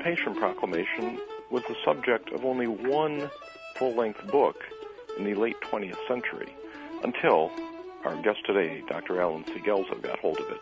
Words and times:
Emancipation 0.00 0.34
Proclamation 0.34 1.20
was 1.50 1.62
the 1.64 1.76
subject 1.84 2.30
of 2.30 2.42
only 2.42 2.66
one 2.66 3.28
full-length 3.76 4.26
book 4.30 4.56
in 5.18 5.24
the 5.24 5.34
late 5.34 5.60
20th 5.60 5.98
century, 6.08 6.56
until 7.04 7.50
our 8.06 8.16
guest 8.22 8.38
today, 8.46 8.82
Dr. 8.88 9.20
Allen 9.20 9.44
C. 9.46 9.58
Got 9.58 10.18
hold 10.20 10.38
of 10.38 10.50
it. 10.50 10.60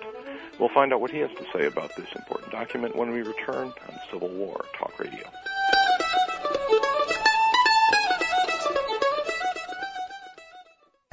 We'll 0.59 0.71
find 0.71 0.93
out 0.93 1.01
what 1.01 1.12
he 1.12 1.19
has 1.19 1.30
to 1.37 1.47
say 1.53 1.66
about 1.66 1.95
this 1.97 2.09
important 2.16 2.51
document 2.51 2.97
when 2.97 3.12
we 3.12 3.23
return 3.23 3.69
on 3.69 3.98
Civil 4.11 4.29
War 4.30 4.65
Talk 4.77 4.98
Radio. 4.98 5.23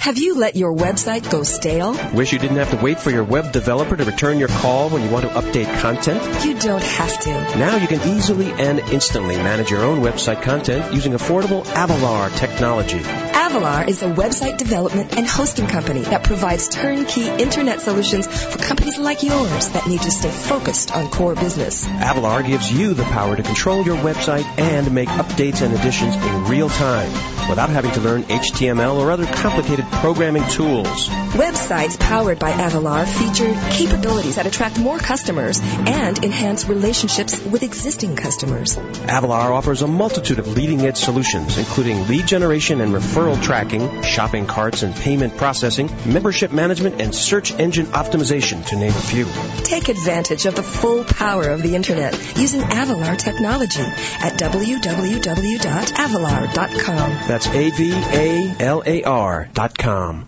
Have 0.06 0.20
you 0.20 0.36
let 0.36 0.56
your 0.56 0.72
website 0.72 1.28
go 1.32 1.42
stale? 1.42 1.98
Wish 2.14 2.32
you 2.32 2.38
didn't 2.38 2.58
have 2.58 2.70
to 2.70 2.78
wait 2.78 3.00
for 3.00 3.10
your 3.10 3.24
web 3.24 3.52
developer 3.52 3.98
to 3.98 4.06
return 4.06 4.38
your 4.38 4.50
call 4.50 4.88
when 4.90 5.02
you 5.02 5.10
want 5.10 5.26
to 5.26 5.32
update 5.32 5.66
content? 5.82 6.46
You 6.46 6.54
don't 6.60 6.84
have 6.84 7.20
to. 7.22 7.32
Now 7.58 7.78
you 7.78 7.88
can 7.88 8.08
easily 8.08 8.52
and 8.52 8.78
instantly 8.80 9.36
manage 9.36 9.72
your 9.72 9.84
own 9.84 10.02
website 10.02 10.44
content 10.44 10.94
using 10.94 11.14
affordable 11.14 11.64
Avalar 11.66 12.38
technology. 12.38 13.00
Avalar 13.00 13.45
is 13.56 14.04
a 14.04 14.12
website 14.12 14.58
development 14.58 15.16
and 15.18 15.26
hosting 15.26 15.66
company 15.66 16.02
that 16.02 16.26
provides 16.26 16.68
turnkey 16.68 17.26
internet 17.26 17.80
solutions 17.80 18.28
for 18.28 18.58
companies 18.58 18.98
like 18.98 19.24
yours 19.24 19.70
that 19.70 19.88
need 19.88 20.02
to 20.02 20.12
stay 20.12 20.30
focused 20.30 20.94
on 20.94 21.10
core 21.10 21.36
business. 21.36 21.86
Avalar 21.86 22.46
gives 22.46 22.70
you 22.70 22.94
the 22.94 23.04
power 23.04 23.34
to 23.34 23.44
control 23.44 23.86
your 23.86 23.96
website 23.96 24.44
and 24.60 24.94
make 24.94 25.08
updates 25.08 25.62
and 25.62 25.74
additions 25.74 26.16
in 26.16 26.46
real 26.46 26.68
time 26.68 27.10
without 27.50 27.70
having 27.70 27.92
to 27.92 28.02
learn 28.02 28.24
HTML 28.24 28.98
or 28.98 29.12
other 29.12 29.26
complicated 29.26 29.86
programming 29.86 30.46
tools. 30.50 31.08
Websites 31.08 31.98
powered 31.98 32.40
by 32.40 32.52
Avalar 32.52 33.06
feature 33.08 33.54
capabilities 33.72 34.36
that 34.36 34.46
attract 34.46 34.78
more 34.78 34.98
customers 34.98 35.62
and 35.62 36.22
enhance 36.26 36.66
relationships 36.68 37.42
with 37.42 37.64
existing 37.64 38.18
customers. 38.18 38.76
Avalar 38.76 39.52
offers 39.52 39.82
a 39.82 39.88
multitude 39.88 40.40
of 40.40 40.48
leading 40.50 40.82
edge 40.82 40.98
solutions, 40.98 41.58
including 41.58 42.08
lead 42.08 42.28
generation 42.28 42.82
and 42.82 42.92
referral 42.92 43.42
tracking, 43.46 44.02
shopping 44.02 44.48
carts 44.48 44.82
and 44.82 44.96
payment 44.96 45.38
processing, 45.38 45.88
membership 46.06 46.52
management, 46.52 47.00
and 47.00 47.14
search 47.14 47.54
engine 47.54 47.86
optimization, 47.86 48.66
to 48.66 48.76
name 48.76 48.90
a 48.90 48.94
few. 48.94 49.28
Take 49.64 49.88
advantage 49.88 50.48
of 50.48 50.56
the 50.56 50.64
full 50.64 51.04
power 51.04 51.50
of 51.50 51.62
the 51.62 51.76
Internet 51.76 52.16
using 52.38 52.62
Avalar 52.62 53.16
technology 53.18 53.84
at 53.84 54.40
www.avalar.com. 54.40 57.10
That's 57.28 57.46
A-V-A-L-A-R 57.48 59.50
dot 59.54 59.78
com. 59.78 60.26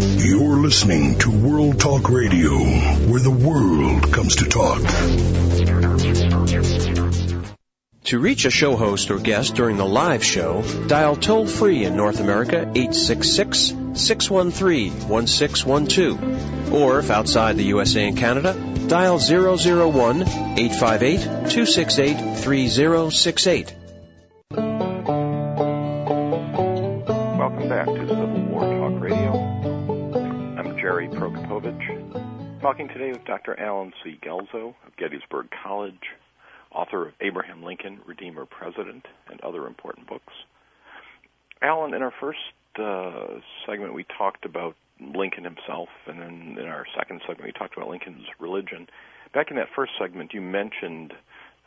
You're 0.00 0.56
listening 0.56 1.18
to 1.18 1.30
World 1.30 1.78
Talk 1.78 2.08
Radio, 2.08 2.50
where 2.50 3.20
the 3.20 3.30
world 3.30 4.10
comes 4.10 4.36
to 4.36 4.46
talk. 4.46 4.80
To 8.04 8.18
reach 8.18 8.44
a 8.44 8.50
show 8.50 8.76
host 8.76 9.10
or 9.10 9.18
guest 9.18 9.54
during 9.54 9.78
the 9.78 9.86
live 9.86 10.22
show, 10.22 10.60
dial 10.88 11.16
toll 11.16 11.46
free 11.46 11.86
in 11.86 11.96
North 11.96 12.20
America 12.20 12.70
866 12.74 13.72
613 13.94 15.08
1612. 15.08 16.74
Or 16.74 16.98
if 16.98 17.08
outside 17.08 17.56
the 17.56 17.64
USA 17.64 18.06
and 18.06 18.18
Canada, 18.18 18.52
dial 18.88 19.18
001 19.18 20.20
858 20.20 21.20
268 21.48 22.36
3068. 22.40 23.74
Welcome 27.38 27.68
back 27.70 27.86
to 27.86 28.06
Civil 28.06 28.42
War 28.50 28.64
Talk 28.64 29.00
Radio. 29.00 29.32
I'm 30.58 30.76
Jerry 30.76 31.08
Prokopowicz, 31.08 32.60
talking 32.60 32.88
today 32.88 33.12
with 33.12 33.24
Dr. 33.24 33.58
Allen 33.58 33.94
C. 34.04 34.18
Guelzo 34.22 34.74
of 34.86 34.96
Gettysburg 34.98 35.48
College, 35.62 36.02
author 36.74 37.08
of 37.08 37.14
Abraham 37.20 37.62
Lincoln, 37.62 38.00
Redeemer 38.06 38.46
President, 38.46 39.06
and 39.30 39.40
other 39.40 39.66
important 39.66 40.06
books. 40.06 40.32
Alan, 41.62 41.94
in 41.94 42.02
our 42.02 42.12
first 42.20 42.38
uh, 42.78 43.40
segment, 43.66 43.94
we 43.94 44.04
talked 44.18 44.44
about 44.44 44.76
Lincoln 45.00 45.44
himself, 45.44 45.88
and 46.06 46.20
then 46.20 46.56
in 46.58 46.66
our 46.66 46.86
second 46.96 47.20
segment, 47.26 47.44
we 47.44 47.52
talked 47.52 47.76
about 47.76 47.88
Lincoln's 47.88 48.26
religion. 48.38 48.88
Back 49.32 49.50
in 49.50 49.56
that 49.56 49.68
first 49.74 49.92
segment, 49.98 50.32
you 50.34 50.40
mentioned 50.40 51.14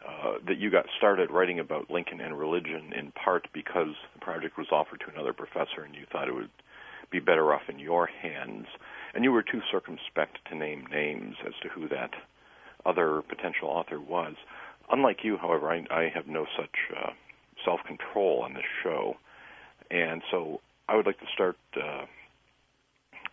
uh, 0.08 0.36
that 0.48 0.58
you 0.58 0.70
got 0.70 0.86
started 0.98 1.32
writing 1.32 1.60
about 1.60 1.90
Lincoln 1.90 2.22
and 2.22 2.38
religion 2.38 2.94
in 2.98 3.12
part 3.12 3.48
because 3.54 3.96
the 4.14 4.20
project 4.20 4.58
was 4.58 4.68
offered 4.72 5.02
to 5.02 5.12
another 5.12 5.34
professor 5.34 5.82
and 5.84 5.96
you 5.96 6.06
thought 6.12 6.28
it 6.28 6.36
would 6.36 6.50
be 7.12 7.20
better 7.20 7.54
off 7.54 7.64
in 7.68 7.80
your 7.80 8.06
hands. 8.06 8.68
And 9.14 9.24
you 9.24 9.32
were 9.32 9.44
too 9.44 9.62
circumspect 9.72 10.38
to 10.50 10.56
name 10.56 10.86
names 10.92 11.36
as 11.46 11.54
to 11.64 11.70
who 11.70 11.88
that 11.90 12.12
other 12.86 13.22
potential 13.28 13.70
author 13.70 14.00
was. 14.00 14.36
Unlike 14.90 15.24
you, 15.24 15.38
however, 15.38 15.70
I, 15.70 15.86
I 15.92 16.12
have 16.14 16.28
no 16.28 16.46
such 16.58 16.76
uh, 16.96 17.12
self 17.66 17.82
control 17.86 18.42
on 18.44 18.54
this 18.54 18.64
show. 18.84 19.18
And 19.92 20.22
so 20.32 20.62
I 20.88 20.96
would 20.96 21.06
like 21.06 21.20
to 21.20 21.26
start. 21.34 21.58
Uh, 21.76 22.06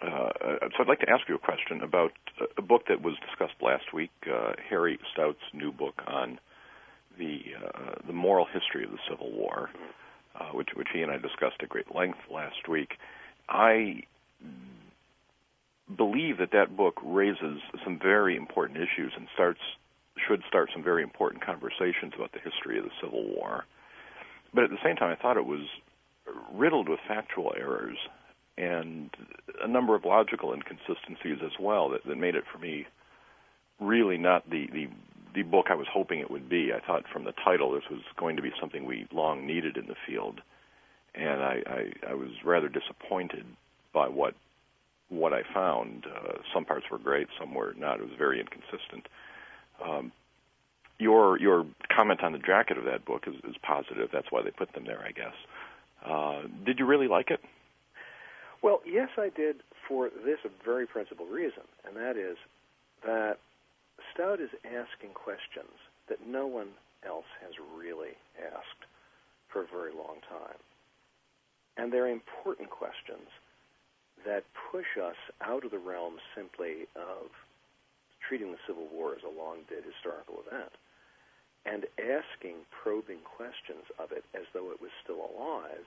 uh, 0.04 0.31
so 0.76 0.81
I'd 0.82 0.88
like 0.88 1.00
to 1.00 1.10
ask 1.10 1.28
you 1.28 1.34
a 1.37 1.38
question 1.38 1.81
about 1.82 2.12
a 2.59 2.62
book 2.62 2.82
that 2.88 3.00
was 3.03 3.15
discussed 3.26 3.54
last 3.62 3.92
week, 3.94 4.10
uh, 4.31 4.53
Harry 4.69 4.98
Stout's 5.12 5.38
new 5.53 5.72
book 5.72 6.03
on 6.06 6.38
the 7.19 7.41
uh, 7.65 7.94
the 8.06 8.12
moral 8.12 8.47
history 8.47 8.84
of 8.84 8.91
the 8.91 8.98
Civil 9.09 9.31
War, 9.32 9.71
uh, 10.38 10.48
which 10.48 10.71
which 10.75 10.88
he 10.92 11.03
and 11.03 11.10
I 11.10 11.19
discussed 11.19 11.56
at 11.60 11.69
great 11.69 11.94
length 11.94 12.19
last 12.31 12.69
week. 12.69 12.94
I 13.48 14.03
believe 15.97 16.38
that 16.38 16.50
that 16.53 16.76
book 16.76 17.00
raises 17.04 17.60
some 17.84 17.98
very 17.98 18.36
important 18.36 18.78
issues 18.78 19.12
and 19.16 19.28
starts 19.34 19.60
should 20.16 20.42
start 20.48 20.70
some 20.72 20.82
very 20.82 21.02
important 21.02 21.44
conversations 21.44 22.12
about 22.14 22.32
the 22.32 22.38
history 22.38 22.78
of 22.78 22.84
the 22.84 22.91
Civil 23.02 23.25
War. 23.25 23.64
But 24.52 24.64
at 24.64 24.70
the 24.70 24.78
same 24.84 24.97
time, 24.97 25.10
I 25.10 25.20
thought 25.20 25.36
it 25.36 25.47
was 25.47 25.66
riddled 26.52 26.88
with 26.88 27.00
factual 27.06 27.52
errors 27.56 27.98
and 28.56 29.10
a 29.62 29.69
number 29.69 29.94
of 29.94 30.04
logical 30.04 30.53
inconsistencies 30.53 31.38
as 31.44 31.53
well 31.58 31.88
that, 31.91 32.04
that 32.06 32.16
made 32.16 32.36
it 32.36 32.44
for 32.53 32.58
me 32.58 32.86
really 33.80 34.16
not 34.16 34.48
the, 34.48 34.69
the 34.72 34.86
the 35.34 35.42
book 35.42 35.66
I 35.69 35.74
was 35.74 35.88
hoping 35.92 36.20
it 36.20 36.30
would 36.30 36.48
be. 36.48 36.70
I 36.72 36.84
thought 36.86 37.03
from 37.12 37.24
the 37.24 37.34
title 37.44 37.72
this 37.72 37.82
was 37.91 38.03
going 38.16 38.36
to 38.36 38.42
be 38.42 38.53
something 38.60 38.84
we 38.84 39.08
long 39.12 39.44
needed 39.47 39.76
in 39.76 39.86
the 39.86 39.97
field, 40.06 40.41
and 41.14 41.42
I, 41.42 41.62
I, 41.66 42.10
I 42.10 42.14
was 42.14 42.30
rather 42.44 42.69
disappointed 42.69 43.44
by 43.92 44.08
what 44.08 44.34
what 45.08 45.32
I 45.32 45.42
found. 45.53 46.06
Uh, 46.06 46.34
some 46.53 46.64
parts 46.64 46.86
were 46.91 46.98
great, 46.98 47.26
some 47.38 47.53
were 47.53 47.74
not. 47.76 47.98
It 47.98 48.04
was 48.04 48.16
very 48.16 48.41
inconsistent. 48.41 49.08
Um, 49.82 50.12
your 50.98 51.38
your 51.40 51.66
comment 51.94 52.22
on 52.22 52.32
the 52.32 52.38
jacket 52.38 52.78
of 52.78 52.84
that 52.84 53.04
book 53.04 53.24
is, 53.26 53.34
is 53.48 53.56
positive. 53.62 54.10
That's 54.12 54.30
why 54.30 54.42
they 54.42 54.50
put 54.50 54.72
them 54.74 54.84
there, 54.84 55.02
I 55.04 55.10
guess. 55.10 55.34
Uh, 56.04 56.42
did 56.64 56.78
you 56.78 56.86
really 56.86 57.08
like 57.08 57.30
it? 57.30 57.40
Well, 58.62 58.80
yes, 58.86 59.08
I 59.18 59.30
did 59.34 59.56
for 59.88 60.08
this 60.24 60.38
very 60.64 60.86
principal 60.86 61.26
reason, 61.26 61.64
and 61.86 61.96
that 61.96 62.16
is 62.16 62.36
that 63.04 63.38
Stout 64.12 64.40
is 64.40 64.50
asking 64.64 65.10
questions 65.14 65.74
that 66.08 66.26
no 66.26 66.46
one 66.46 66.68
else 67.06 67.28
has 67.42 67.52
really 67.76 68.16
asked 68.41 68.88
for 69.48 69.62
a 69.62 69.66
very 69.66 69.92
long 69.92 70.16
time. 70.28 70.58
And 71.76 71.92
they're 71.92 72.08
important 72.08 72.70
questions 72.70 73.28
that 74.24 74.44
push 74.72 74.96
us 75.02 75.16
out 75.42 75.64
of 75.64 75.70
the 75.70 75.78
realm 75.78 76.16
simply 76.34 76.86
of 76.96 77.28
treating 78.28 78.52
the 78.52 78.62
Civil 78.66 78.88
War 78.92 79.14
as 79.14 79.22
a 79.22 79.32
long 79.32 79.64
dead 79.68 79.84
historical 79.84 80.42
event 80.46 80.72
and 81.64 81.86
asking 81.96 82.68
probing 82.68 83.24
questions 83.24 83.88
of 83.98 84.12
it 84.12 84.24
as 84.36 84.44
though 84.52 84.70
it 84.70 84.80
was 84.80 84.92
still 85.02 85.24
alive 85.32 85.84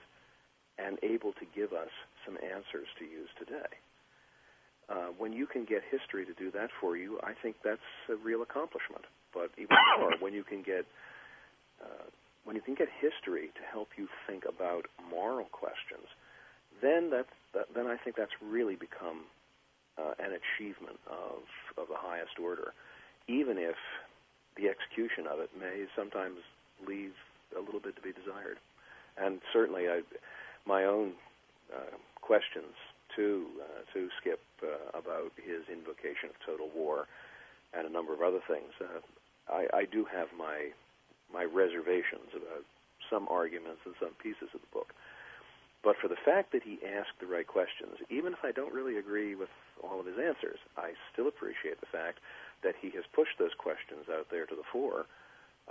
and 0.78 0.98
able 1.02 1.32
to 1.38 1.46
give 1.54 1.72
us 1.72 1.90
some 2.26 2.38
answers 2.42 2.86
to 2.98 3.04
use 3.04 3.30
today. 3.38 3.70
Uh, 4.88 5.12
when 5.18 5.32
you 5.32 5.46
can 5.46 5.64
get 5.64 5.82
history 5.90 6.24
to 6.24 6.32
do 6.34 6.50
that 6.50 6.70
for 6.80 6.96
you, 6.96 7.18
I 7.22 7.34
think 7.34 7.56
that's 7.62 7.84
a 8.08 8.16
real 8.16 8.42
accomplishment. 8.42 9.04
But 9.34 9.50
even 9.58 9.76
more, 10.00 10.14
when 10.18 10.32
you 10.32 10.42
can 10.42 10.62
get 10.62 10.86
uh, 11.82 12.08
when 12.44 12.56
you 12.56 12.62
can 12.62 12.74
get 12.74 12.88
history 12.88 13.52
to 13.54 13.62
help 13.70 13.88
you 13.98 14.08
think 14.26 14.44
about 14.48 14.86
moral 15.10 15.46
questions, 15.52 16.08
then 16.80 17.10
that's 17.10 17.34
that, 17.52 17.66
then 17.74 17.86
I 17.86 17.96
think 18.02 18.16
that's 18.16 18.32
really 18.40 18.74
become 18.74 19.28
uh, 19.98 20.14
an 20.18 20.32
achievement 20.32 20.98
of 21.10 21.42
of 21.76 21.88
the 21.88 21.98
highest 21.98 22.38
order, 22.42 22.72
even 23.26 23.58
if 23.58 23.76
the 24.56 24.68
execution 24.68 25.26
of 25.26 25.38
it 25.40 25.50
may 25.58 25.86
sometimes 25.96 26.38
leave 26.86 27.12
a 27.56 27.60
little 27.60 27.80
bit 27.80 27.96
to 27.96 28.02
be 28.02 28.12
desired. 28.12 28.58
And 29.16 29.40
certainly, 29.52 29.88
I, 29.88 30.02
my 30.66 30.84
own 30.84 31.12
uh, 31.74 31.96
questions 32.20 32.74
to 33.16 33.46
uh, 33.60 33.82
to 33.94 34.08
Skip 34.20 34.40
uh, 34.62 34.98
about 34.98 35.32
his 35.36 35.66
invocation 35.70 36.30
of 36.30 36.36
total 36.44 36.70
war 36.74 37.06
and 37.74 37.86
a 37.86 37.90
number 37.90 38.12
of 38.14 38.22
other 38.22 38.40
things. 38.46 38.72
Uh, 38.80 39.00
I, 39.50 39.66
I 39.72 39.84
do 39.84 40.04
have 40.04 40.28
my 40.36 40.70
my 41.32 41.44
reservations 41.44 42.30
about 42.34 42.64
some 43.10 43.26
arguments 43.28 43.80
and 43.84 43.94
some 44.00 44.12
pieces 44.22 44.48
of 44.54 44.60
the 44.60 44.72
book. 44.72 44.92
But 45.82 45.96
for 46.00 46.08
the 46.08 46.18
fact 46.24 46.52
that 46.52 46.62
he 46.62 46.78
asked 46.82 47.20
the 47.20 47.26
right 47.26 47.46
questions, 47.46 47.98
even 48.10 48.32
if 48.32 48.40
I 48.42 48.50
don't 48.52 48.74
really 48.74 48.98
agree 48.98 49.34
with 49.34 49.48
all 49.82 50.00
of 50.00 50.06
his 50.06 50.18
answers, 50.18 50.58
I 50.76 50.92
still 51.12 51.28
appreciate 51.28 51.80
the 51.80 51.86
fact 51.86 52.18
that 52.62 52.74
he 52.80 52.90
has 52.90 53.04
pushed 53.14 53.38
those 53.38 53.54
questions 53.56 54.10
out 54.10 54.26
there 54.30 54.46
to 54.46 54.56
the 54.56 54.66
fore 54.72 55.06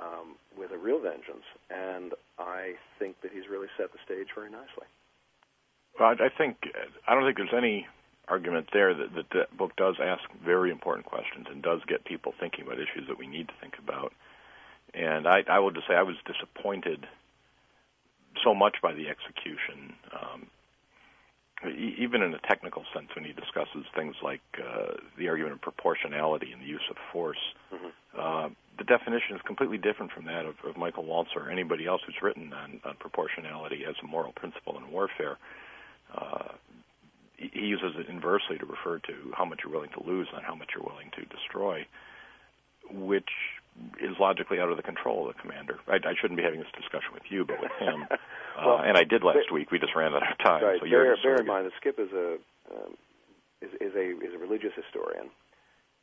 um, 0.02 0.36
with 0.58 0.72
a 0.72 0.78
real 0.78 1.00
vengeance, 1.00 1.44
and 1.70 2.14
I 2.40 2.76
think 3.00 3.20
that 3.22 3.32
he's 3.34 3.50
really 3.50 3.68
set 3.78 3.92
the 3.92 4.00
stage 4.06 4.28
very 4.34 4.50
nicely. 4.50 4.88
Well, 6.00 6.14
I 6.14 6.30
think 6.30 6.58
I 7.08 7.16
don't 7.16 7.26
think 7.26 7.38
there's 7.38 7.58
any 7.58 7.88
argument 8.28 8.70
there 8.72 8.94
that, 8.94 9.16
that 9.16 9.30
the 9.32 9.48
book 9.58 9.76
does 9.76 9.96
ask 10.04 10.22
very 10.46 10.70
important 10.70 11.06
questions 11.06 11.48
and 11.50 11.64
does 11.64 11.82
get 11.88 12.06
people 12.06 12.34
thinking 12.40 12.66
about 12.66 12.76
issues 12.78 13.08
that 13.08 13.18
we 13.18 13.26
need 13.26 13.48
to 13.48 13.54
think 13.60 13.74
about. 13.80 14.14
And 14.94 15.28
I, 15.28 15.44
I 15.50 15.60
will 15.60 15.72
just 15.72 15.88
say 15.88 15.96
I 15.96 16.04
was 16.04 16.16
disappointed 16.26 17.08
so 18.44 18.54
much 18.54 18.78
by 18.82 18.94
the 18.94 19.08
execution. 19.10 19.94
Um, 20.14 20.48
even 21.66 22.22
in 22.22 22.34
a 22.36 22.40
technical 22.48 22.84
sense, 22.94 23.10
when 23.16 23.26
he 23.26 23.34
discusses 23.34 23.84
things 23.96 24.16
like 24.22 24.42
uh, 24.62 24.94
the 25.18 25.28
argument 25.28 25.56
of 25.56 25.62
proportionality 25.62 26.52
and 26.52 26.62
the 26.62 26.68
use 26.68 26.86
of 26.92 26.98
force, 27.12 27.42
mm-hmm. 27.74 27.88
uh, 28.20 28.50
the 28.78 28.84
definition 28.84 29.36
is 29.36 29.42
completely 29.42 29.80
different 29.80 30.12
from 30.12 30.26
that 30.26 30.46
of, 30.46 30.54
of 30.64 30.78
Michael 30.78 31.04
Walzer 31.04 31.48
or 31.48 31.50
anybody 31.50 31.88
else 31.88 32.02
who's 32.06 32.22
written 32.22 32.54
on, 32.54 32.80
on 32.86 32.96
proportionality 33.00 33.86
as 33.90 33.96
a 34.04 34.08
moral 34.08 34.34
principle 34.34 34.78
in 34.78 34.92
warfare. 34.92 35.38
Uh, 36.14 36.54
he 37.38 37.60
uses 37.60 37.94
it 37.98 38.08
inversely 38.08 38.58
to 38.60 38.66
refer 38.66 39.00
to 39.00 39.32
how 39.36 39.46
much 39.46 39.62
you're 39.64 39.74
willing 39.74 39.92
to 39.98 40.04
lose, 40.04 40.28
and 40.36 40.44
how 40.46 40.56
much 40.56 40.70
you're 40.76 40.86
willing 40.86 41.10
to 41.16 41.26
destroy, 41.26 41.86
which 42.92 43.30
is 44.02 44.16
logically 44.20 44.60
out 44.60 44.70
of 44.70 44.78
the 44.78 44.84
control 44.84 45.28
of 45.28 45.36
the 45.36 45.42
commander. 45.42 45.80
I, 45.88 45.96
I 45.98 46.14
shouldn't 46.20 46.38
be 46.38 46.44
having 46.44 46.60
this 46.60 46.72
discussion 46.76 47.14
with 47.14 47.24
you, 47.30 47.46
but 47.46 47.62
with 47.62 47.72
him. 47.80 48.08
well, 48.58 48.78
uh, 48.78 48.84
and 48.84 48.98
I 48.98 49.04
did 49.04 49.24
last 49.24 49.52
week. 49.52 49.72
We 49.72 49.80
just 49.80 49.96
ran 49.96 50.14
out 50.14 50.24
of 50.24 50.38
time. 50.44 50.64
Right. 50.64 50.80
So 50.82 50.90
bear, 50.90 51.16
bear 51.22 51.38
in 51.38 51.46
mind 51.46 51.66
that 51.66 51.74
Skip 51.78 52.00
is 52.00 52.12
a 52.12 52.38
um, 52.74 52.98
is, 53.62 53.70
is 53.82 53.94
a 53.96 54.18
is 54.18 54.34
a 54.34 54.38
religious 54.38 54.74
historian, 54.76 55.30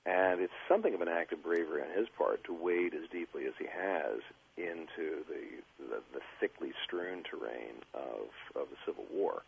and 0.07 0.41
it's 0.41 0.55
something 0.69 0.95
of 0.95 1.01
an 1.01 1.09
act 1.09 1.33
of 1.33 1.43
bravery 1.43 1.83
on 1.83 1.91
his 1.97 2.09
part 2.17 2.45
to 2.45 2.55
wade 2.55 2.95
as 2.95 3.09
deeply 3.11 3.47
as 3.47 3.55
he 3.59 3.67
has 3.67 4.21
into 4.57 5.25
the 5.27 5.63
the, 5.79 5.99
the 6.13 6.21
thickly 6.41 6.73
strewn 6.85 7.23
terrain 7.23 7.83
of 7.95 8.31
of 8.55 8.71
the 8.71 8.79
Civil 8.87 9.05
War. 9.13 9.43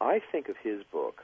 I 0.00 0.20
think 0.30 0.48
of 0.48 0.56
his 0.62 0.82
book 0.92 1.22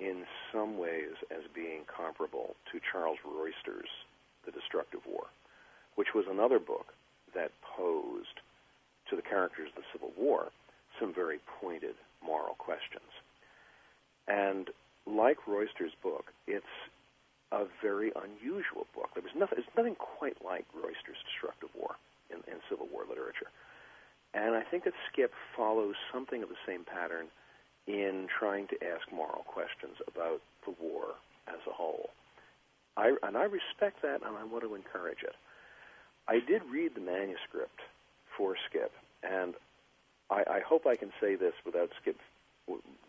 in 0.00 0.24
some 0.52 0.78
ways 0.78 1.14
as 1.30 1.44
being 1.54 1.82
comparable 1.86 2.56
to 2.72 2.80
Charles 2.90 3.18
Royster's 3.24 3.90
The 4.50 4.58
Destructive 4.58 5.00
War, 5.06 5.26
which 5.94 6.14
was 6.14 6.26
another 6.28 6.58
book 6.58 6.94
that 7.34 7.52
posed 7.62 8.42
to 9.08 9.16
the 9.16 9.22
characters 9.22 9.70
of 9.76 9.82
the 9.82 9.88
Civil 9.92 10.12
War 10.18 10.50
some 10.98 11.14
very 11.14 11.38
pointed 11.60 11.94
moral 12.24 12.54
questions. 12.54 13.10
And 14.26 14.70
like 15.06 15.46
Royster's 15.46 15.94
book, 16.02 16.32
it's 16.46 16.74
a 17.52 17.64
very 17.82 18.12
unusual 18.14 18.86
book. 18.94 19.10
There 19.14 19.22
was 19.22 19.34
nothing, 19.36 19.58
there's 19.58 19.76
nothing 19.76 19.96
quite 19.96 20.36
like 20.44 20.66
Royster's 20.74 21.18
Destructive 21.26 21.70
War 21.74 21.94
in, 22.30 22.38
in 22.50 22.58
Civil 22.68 22.88
War 22.92 23.04
literature. 23.08 23.50
And 24.34 24.54
I 24.54 24.62
think 24.62 24.84
that 24.84 24.94
Skip 25.10 25.32
follows 25.56 25.94
something 26.12 26.42
of 26.42 26.48
the 26.48 26.60
same 26.66 26.84
pattern 26.84 27.26
in 27.86 28.28
trying 28.30 28.68
to 28.68 28.76
ask 28.86 29.10
moral 29.10 29.42
questions 29.46 29.96
about 30.06 30.40
the 30.64 30.74
war 30.80 31.18
as 31.48 31.58
a 31.66 31.72
whole. 31.72 32.10
I, 32.96 33.14
and 33.22 33.36
I 33.36 33.44
respect 33.44 34.02
that, 34.02 34.22
and 34.26 34.36
I 34.36 34.44
want 34.44 34.64
to 34.64 34.74
encourage 34.74 35.22
it. 35.22 35.34
I 36.28 36.40
did 36.40 36.62
read 36.70 36.94
the 36.94 37.00
manuscript 37.00 37.80
for 38.36 38.56
Skip, 38.68 38.92
and 39.22 39.54
I, 40.30 40.42
I 40.48 40.60
hope 40.66 40.86
I 40.86 40.96
can 40.96 41.10
say 41.20 41.34
this 41.34 41.54
without 41.64 41.90
Skip 42.00 42.16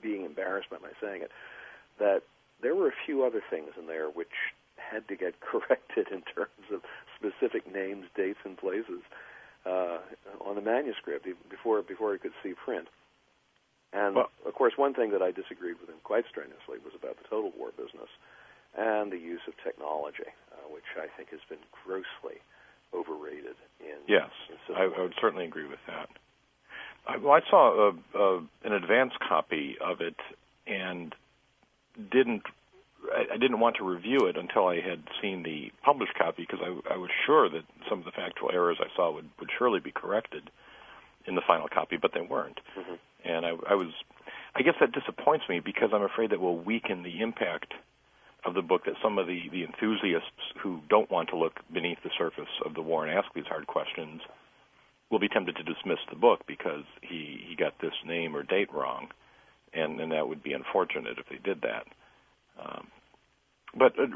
being 0.02 0.26
embarrassed 0.26 0.70
by 0.70 0.78
my 0.82 0.92
saying 1.02 1.22
it, 1.22 1.32
that 2.00 2.22
there 2.62 2.76
were 2.76 2.88
a 2.88 2.98
few 3.06 3.24
other 3.24 3.42
things 3.50 3.70
in 3.80 3.88
there 3.88 4.10
which 4.10 4.34
had 4.78 5.08
to 5.08 5.16
get 5.16 5.40
corrected 5.42 6.08
in 6.12 6.22
terms 6.22 6.66
of 6.74 6.82
specific 7.18 7.72
names, 7.72 8.06
dates, 8.16 8.40
and 8.44 8.58
places 8.58 9.02
uh, 9.66 10.00
on 10.42 10.56
the 10.56 10.62
manuscript 10.62 11.28
before 11.50 11.82
before 11.84 12.16
it 12.16 12.22
could 12.22 12.34
see 12.42 12.54
print. 12.54 12.88
And 13.94 14.16
well, 14.16 14.32
of 14.48 14.54
course, 14.56 14.74
one 14.78 14.94
thing 14.94 15.12
that 15.12 15.22
I 15.22 15.32
disagreed 15.32 15.76
with 15.80 15.90
him 15.90 16.02
quite 16.04 16.26
strenuously 16.30 16.80
was 16.84 16.94
about 16.96 17.18
the 17.18 17.28
total 17.30 17.52
war 17.58 17.72
business 17.76 18.10
and 18.78 19.12
the 19.12 19.18
use 19.18 19.42
of 19.48 19.54
technology, 19.64 20.30
uh, 20.52 20.74
which 20.74 20.88
I 20.98 21.08
think 21.16 21.30
has 21.30 21.40
been 21.50 21.64
grossly 21.84 22.40
overrated 22.94 23.56
in. 23.80 23.98
Yes, 24.08 24.30
in 24.70 24.76
I, 24.76 24.84
I, 24.84 25.02
would 25.02 25.16
certainly 25.20 25.46
agree 25.46 25.68
with 25.68 25.80
that. 25.88 26.10
I, 27.08 27.18
well, 27.18 27.34
I 27.34 27.42
saw 27.50 27.92
a, 27.92 28.18
a, 28.18 28.38
an 28.64 28.74
advance 28.74 29.14
copy 29.28 29.78
of 29.82 30.02
it 30.02 30.18
and 30.68 31.16
didn't. 32.12 32.44
I, 33.12 33.34
I 33.34 33.38
didn't 33.38 33.60
want 33.60 33.78
to 33.78 33.84
review 33.84 34.28
it 34.28 34.38
until 34.38 34.68
I 34.68 34.82
had 34.82 35.04
seen 35.22 35.44
the 35.44 35.72
published 35.84 36.14
copy 36.16 36.48
because 36.48 36.60
I, 36.64 36.94
I 36.94 36.98
was 36.98 37.10
sure 37.26 37.50
that 37.50 37.64
some 37.90 38.00
of 38.00 38.06
the 38.06 38.12
factual 38.12 38.52
errors 38.52 38.78
I 38.80 38.96
saw 38.96 39.12
would, 39.12 39.30
would 39.40 39.50
surely 39.58 39.80
be 39.80 39.92
corrected 39.92 40.50
in 41.26 41.36
the 41.36 41.42
final 41.46 41.68
copy, 41.68 41.98
but 41.98 42.12
they 42.14 42.22
weren't. 42.22 42.60
Mm-hmm 42.78 42.96
and 43.24 43.46
I, 43.46 43.50
I 43.70 43.76
was, 43.76 43.90
I 44.56 44.62
guess 44.62 44.76
that 44.80 44.92
disappoints 44.92 45.46
me 45.50 45.60
because 45.60 45.90
I'm 45.94 46.04
afraid 46.04 46.32
that 46.32 46.40
will 46.40 46.58
weaken 46.58 47.04
the 47.04 47.22
impact 47.22 47.74
of 48.46 48.54
the 48.54 48.62
book 48.62 48.86
that 48.86 48.96
some 49.04 49.18
of 49.18 49.28
the, 49.28 49.42
the 49.52 49.64
enthusiasts 49.64 50.28
who 50.62 50.80
don't 50.90 51.12
want 51.12 51.30
to 51.30 51.38
look 51.38 51.60
beneath 51.72 52.00
the 52.04 52.10
surface 52.18 52.50
of 52.66 52.74
the 52.74 52.82
war 52.82 53.06
and 53.06 53.16
ask 53.16 53.28
these 53.34 53.46
hard 53.46 53.68
questions 53.68 54.22
will 55.12 55.20
be 55.20 55.28
tempted 55.28 55.56
to 55.58 55.64
dismiss 55.64 56.00
the 56.10 56.16
book 56.16 56.42
because 56.48 56.84
he, 57.02 57.42
he 57.48 57.56
got 57.56 57.74
this 57.82 57.94
name 58.06 58.36
or 58.36 58.44
date 58.44 58.74
wrong, 58.74 59.10
and, 59.74 60.00
and 60.00 60.12
that 60.12 60.28
would 60.28 60.42
be 60.42 60.54
unfortunate 60.54 61.18
if 61.20 61.28
they 61.30 61.38
did 61.44 61.62
that. 61.62 61.86
Um, 62.60 62.88
but 63.78 63.94
uh, 64.00 64.08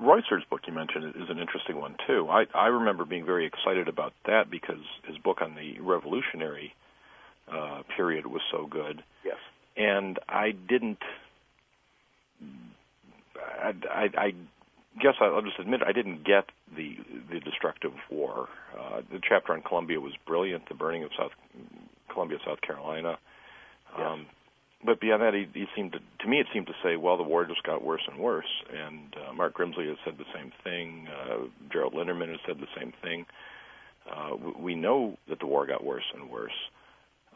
book 0.49 0.61
you 0.67 0.73
mentioned 0.73 1.15
is 1.15 1.29
an 1.29 1.39
interesting 1.39 1.79
one 1.79 1.95
too. 2.07 2.27
I, 2.29 2.45
I 2.53 2.67
remember 2.67 3.05
being 3.05 3.25
very 3.25 3.45
excited 3.45 3.87
about 3.87 4.13
that 4.25 4.49
because 4.49 4.83
his 5.07 5.17
book 5.17 5.41
on 5.41 5.55
the 5.55 5.79
revolutionary 5.79 6.73
uh, 7.51 7.83
period 7.95 8.25
was 8.25 8.41
so 8.51 8.67
good. 8.67 9.03
Yes. 9.23 9.37
And 9.77 10.19
I 10.27 10.51
didn't. 10.51 10.99
I, 13.39 13.73
I, 13.89 14.09
I 14.17 14.33
guess 15.01 15.15
I'll 15.19 15.41
just 15.41 15.59
admit 15.59 15.81
I 15.85 15.91
didn't 15.91 16.23
get 16.23 16.45
the 16.75 16.97
the 17.31 17.39
destructive 17.39 17.93
war. 18.09 18.47
Uh, 18.79 19.01
the 19.11 19.19
chapter 19.27 19.53
on 19.53 19.61
Columbia 19.61 19.99
was 19.99 20.13
brilliant. 20.25 20.67
The 20.69 20.75
burning 20.75 21.03
of 21.03 21.11
South 21.17 21.31
Columbia, 22.11 22.39
South 22.45 22.61
Carolina. 22.61 23.17
Yes. 23.97 24.07
Um, 24.07 24.25
but 24.85 25.01
beyond 25.01 25.23
that, 25.23 25.33
he, 25.33 25.47
he 25.53 25.65
seemed 25.75 25.93
to, 25.93 25.99
to 26.19 26.27
me, 26.27 26.39
it 26.39 26.47
seemed 26.53 26.67
to 26.67 26.73
say, 26.83 26.95
well, 26.95 27.17
the 27.17 27.23
war 27.23 27.45
just 27.45 27.63
got 27.63 27.83
worse 27.83 28.03
and 28.07 28.19
worse. 28.19 28.45
And 28.71 29.15
uh, 29.15 29.33
Mark 29.33 29.55
Grimsley 29.57 29.87
has 29.87 29.97
said 30.05 30.15
the 30.17 30.25
same 30.33 30.51
thing. 30.63 31.07
Uh, 31.07 31.47
Gerald 31.71 31.93
Linderman 31.93 32.29
has 32.29 32.39
said 32.45 32.57
the 32.59 32.67
same 32.79 32.93
thing. 33.01 33.25
Uh, 34.09 34.35
we 34.59 34.75
know 34.75 35.17
that 35.27 35.39
the 35.39 35.47
war 35.47 35.65
got 35.65 35.83
worse 35.83 36.03
and 36.13 36.29
worse. 36.29 36.53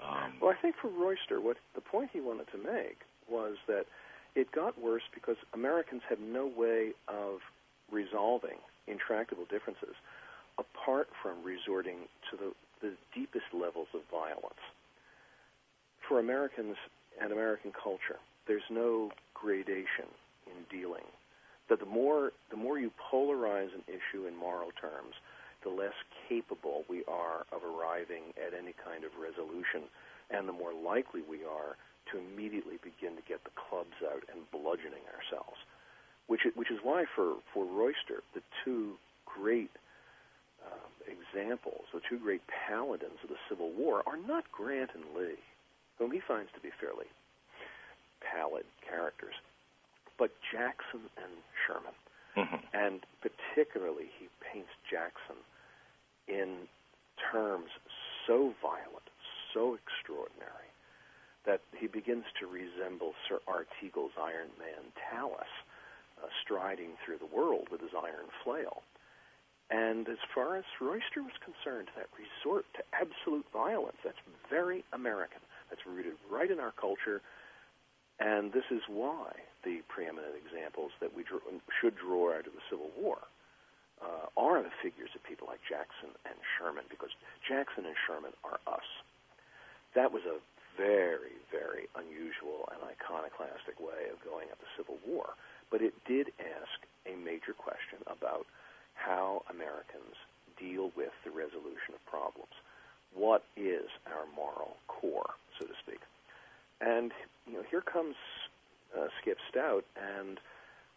Um, 0.04 0.34
well, 0.42 0.52
I 0.52 0.62
think 0.62 0.76
for 0.80 0.90
Royster, 0.90 1.42
what 1.42 1.58
the 1.74 1.82
point 1.82 2.12
he 2.14 2.22
wanted 2.22 2.48
to 2.52 2.58
make 2.58 3.00
was 3.30 3.56
that 3.68 3.86
it 4.36 4.52
got 4.52 4.80
worse 4.80 5.04
because 5.14 5.38
Americans 5.54 6.02
had 6.08 6.20
no 6.20 6.46
way 6.48 6.92
of 7.08 7.40
resolving 7.92 8.58
intractable 8.88 9.46
differences 9.50 9.96
apart 10.58 11.08
from 11.22 11.44
resorting 11.44 12.08
to 12.30 12.38
the, 12.38 12.52
the 12.82 12.94
deepest 13.16 13.46
levels 13.54 13.88
of 13.94 14.02
violence. 14.12 14.62
For 16.08 16.20
Americans 16.20 16.76
and 17.22 17.32
American 17.32 17.72
culture, 17.72 18.20
there's 18.48 18.68
no 18.70 19.12
gradation 19.34 20.10
in 20.48 20.66
dealing. 20.70 21.06
That 21.70 21.80
the 21.80 21.86
more 21.86 22.32
the 22.50 22.58
more 22.58 22.80
you 22.80 22.92
polarize 23.12 23.74
an 23.76 23.86
issue 23.88 24.26
in 24.26 24.36
moral 24.36 24.72
terms, 24.82 25.14
the 25.64 25.70
less 25.70 25.94
capable 26.28 26.84
we 26.90 27.04
are 27.08 27.46
of 27.52 27.62
arriving 27.64 28.34
at 28.36 28.58
any 28.58 28.74
kind 28.84 29.04
of 29.04 29.12
resolution, 29.22 29.84
and 30.32 30.48
the 30.48 30.54
more 30.54 30.74
likely 30.74 31.22
we 31.22 31.46
are 31.46 31.78
to 32.12 32.20
immediately 32.20 32.78
begin 32.84 33.16
to 33.16 33.24
get 33.28 33.44
the 33.44 33.56
clubs 33.56 33.98
out 34.06 34.24
and 34.32 34.50
bludgeoning 34.52 35.06
ourselves. 35.14 35.58
Which, 36.28 36.42
which 36.56 36.70
is 36.70 36.80
why, 36.84 37.06
for, 37.16 37.42
for 37.54 37.66
Royster, 37.66 38.22
the 38.36 38.42
two 38.64 38.98
great 39.26 39.72
uh, 40.62 40.90
examples, 41.10 41.86
the 41.94 42.02
two 42.08 42.20
great 42.20 42.42
paladins 42.48 43.18
of 43.24 43.30
the 43.30 43.42
Civil 43.50 43.72
War, 43.74 44.04
are 44.06 44.18
not 44.18 44.52
Grant 44.52 44.92
and 44.94 45.06
Lee, 45.18 45.42
whom 45.98 46.12
he 46.12 46.22
finds 46.22 46.52
to 46.54 46.60
be 46.60 46.70
fairly 46.80 47.08
pallid 48.22 48.66
characters, 48.88 49.34
but 50.18 50.32
Jackson 50.52 51.10
and 51.18 51.34
Sherman. 51.66 51.98
Mm-hmm. 52.38 52.62
And 52.78 53.02
particularly, 53.26 54.14
he 54.20 54.30
paints 54.54 54.70
Jackson 54.90 55.42
in 56.28 56.70
terms 57.32 57.70
so 58.28 58.54
violent, 58.62 59.10
so 59.54 59.76
extraordinary, 59.76 60.69
that 61.50 61.62
he 61.74 61.88
begins 61.88 62.26
to 62.38 62.46
resemble 62.46 63.18
Sir 63.26 63.42
Artegall's 63.50 64.14
Iron 64.22 64.54
Man 64.62 64.94
Talus, 65.10 65.50
uh, 66.22 66.30
striding 66.46 66.94
through 67.02 67.18
the 67.18 67.26
world 67.26 67.74
with 67.74 67.82
his 67.82 67.90
iron 67.98 68.30
flail. 68.46 68.84
And 69.74 70.08
as 70.08 70.22
far 70.34 70.58
as 70.58 70.66
Royster 70.80 71.26
was 71.26 71.34
concerned, 71.42 71.90
that 71.98 72.06
resort 72.14 72.66
to 72.78 72.86
absolute 72.94 73.50
violence, 73.50 73.98
that's 74.06 74.22
very 74.48 74.86
American. 74.94 75.42
That's 75.74 75.82
rooted 75.90 76.22
right 76.30 76.52
in 76.52 76.60
our 76.60 76.74
culture. 76.78 77.22
And 78.20 78.54
this 78.54 78.70
is 78.70 78.86
why 78.86 79.34
the 79.66 79.82
preeminent 79.90 80.38
examples 80.38 80.92
that 81.02 81.18
we 81.18 81.24
drew, 81.24 81.42
should 81.82 81.98
draw 81.98 82.30
out 82.30 82.46
of 82.46 82.54
the 82.54 82.66
Civil 82.70 82.94
War 82.94 83.18
uh, 84.06 84.30
are 84.38 84.62
the 84.62 84.74
figures 84.84 85.10
of 85.16 85.24
people 85.26 85.48
like 85.50 85.62
Jackson 85.66 86.14
and 86.30 86.38
Sherman, 86.58 86.86
because 86.94 87.10
Jackson 87.42 87.90
and 87.90 87.98
Sherman 88.06 88.34
are 88.46 88.62
us. 88.70 88.86
That 89.96 90.14
was 90.14 90.22
a 90.30 90.38
very, 90.80 91.36
very 91.52 91.92
unusual 92.00 92.72
and 92.72 92.80
iconoclastic 92.88 93.76
way 93.84 94.08
of 94.08 94.24
going 94.24 94.48
at 94.48 94.60
the 94.64 94.72
Civil 94.80 94.96
War, 95.04 95.36
but 95.70 95.82
it 95.84 95.94
did 96.08 96.32
ask 96.40 96.80
a 97.04 97.20
major 97.20 97.52
question 97.52 98.00
about 98.08 98.48
how 98.96 99.44
Americans 99.52 100.16
deal 100.56 100.92
with 100.96 101.12
the 101.28 101.32
resolution 101.32 101.92
of 101.92 102.02
problems. 102.08 102.56
What 103.14 103.44
is 103.58 103.92
our 104.08 104.24
moral 104.36 104.78
core, 104.88 105.36
so 105.60 105.66
to 105.66 105.76
speak? 105.84 106.00
And 106.80 107.12
you 107.48 107.54
know, 107.60 107.66
here 107.70 107.82
comes 107.82 108.16
uh, 108.96 109.08
Skip 109.20 109.38
Stout, 109.50 109.84
and 110.00 110.40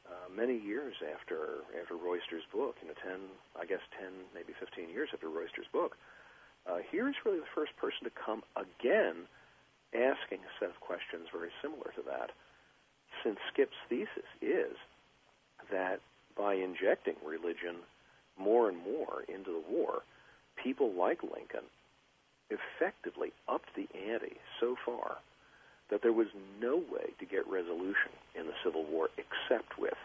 uh, 0.07 0.29
many 0.35 0.59
years 0.59 0.95
after 1.15 1.65
after 1.81 1.95
Royster's 1.97 2.47
book, 2.53 2.77
you 2.83 2.89
know, 2.89 2.95
ten, 3.03 3.21
I 3.59 3.65
guess 3.67 3.83
ten, 3.99 4.13
maybe 4.35 4.53
fifteen 4.59 4.91
years 4.91 5.09
after 5.13 5.29
Royster's 5.29 5.71
book, 5.73 5.97
uh, 6.69 6.79
here's 6.91 7.17
really 7.25 7.39
the 7.41 7.55
first 7.55 7.75
person 7.77 8.05
to 8.05 8.11
come 8.11 8.43
again, 8.55 9.27
asking 9.95 10.39
a 10.41 10.53
set 10.59 10.71
of 10.71 10.81
questions 10.81 11.29
very 11.33 11.51
similar 11.61 11.93
to 11.97 12.03
that. 12.07 12.31
Since 13.23 13.39
Skip's 13.53 13.77
thesis 13.89 14.29
is 14.41 14.77
that 15.71 16.01
by 16.37 16.55
injecting 16.55 17.15
religion 17.25 17.77
more 18.39 18.69
and 18.69 18.79
more 18.79 19.23
into 19.29 19.53
the 19.53 19.65
war, 19.69 20.03
people 20.57 20.93
like 20.93 21.23
Lincoln 21.23 21.69
effectively 22.51 23.33
upped 23.49 23.75
the 23.77 23.89
ante 23.95 24.37
so 24.61 24.77
far 24.85 25.19
that 25.91 26.03
there 26.03 26.13
was 26.13 26.29
no 26.61 26.77
way 26.77 27.13
to 27.19 27.27
get 27.27 27.47
resolution 27.47 28.13
in 28.35 28.47
the 28.47 28.55
Civil 28.65 28.85
War 28.85 29.09
except 29.19 29.79
with 29.79 29.97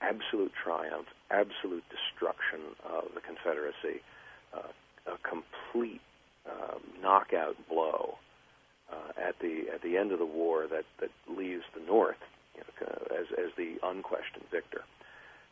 absolute 0.00 0.52
triumph, 0.62 1.06
absolute 1.30 1.84
destruction 1.88 2.60
of 2.84 3.04
the 3.14 3.20
Confederacy, 3.20 4.02
uh, 4.52 4.68
a 5.06 5.16
complete 5.22 6.00
um, 6.46 6.80
knockout 7.02 7.56
blow 7.68 8.15
uh, 8.15 8.15
at 9.26 9.38
the 9.40 9.64
at 9.72 9.82
the 9.82 9.96
end 9.96 10.12
of 10.12 10.18
the 10.18 10.26
war 10.26 10.66
that 10.68 10.84
that 11.00 11.10
leaves 11.28 11.64
the 11.74 11.80
North 11.80 12.22
you 12.54 12.62
know, 12.62 13.18
as 13.18 13.26
as 13.38 13.50
the 13.56 13.76
unquestioned 13.82 14.46
victor. 14.50 14.82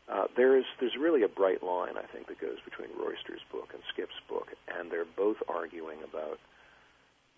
Uh, 0.07 0.25
there 0.37 0.55
is 0.57 0.65
there's 0.79 0.95
really 0.99 1.23
a 1.23 1.27
bright 1.27 1.63
line 1.63 1.97
I 1.97 2.05
think 2.13 2.27
that 2.27 2.39
goes 2.39 2.57
between 2.63 2.89
Royster's 2.97 3.41
book 3.51 3.71
and 3.73 3.81
Skip's 3.91 4.19
book, 4.29 4.53
and 4.67 4.91
they're 4.91 5.09
both 5.17 5.37
arguing 5.49 5.99
about 6.03 6.39